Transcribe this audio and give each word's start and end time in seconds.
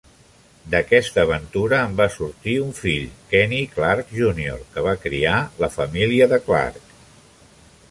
D"aquesta 0.75 1.19
aventura 1.27 1.81
en 1.89 1.93
va 1.99 2.07
sortir 2.13 2.55
un 2.63 2.71
fill, 2.79 3.05
Kenny 3.35 3.61
Clarke 3.75 4.19
Jr, 4.23 4.57
que 4.73 4.87
va 4.89 4.97
criar 5.07 5.37
la 5.65 5.73
família 5.77 6.33
de 6.35 6.43
Clarke. 6.49 6.85